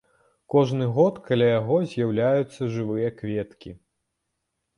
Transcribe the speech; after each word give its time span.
Кожны 0.53 0.85
год 0.95 1.19
каля 1.27 1.49
яго 1.59 1.77
з'яўляюцца 1.91 2.71
жывыя 2.77 3.09
кветкі. 3.21 3.71